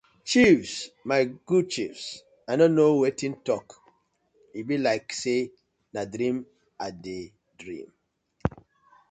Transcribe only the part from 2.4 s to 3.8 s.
I no kno wetin tok